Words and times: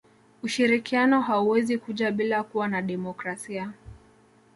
ushirikiano 0.43 1.21
hauwezi 1.21 1.77
kuja 1.77 2.11
bila 2.11 2.43
kuwa 2.43 2.67
na 2.67 2.81
demokrasia 2.81 3.73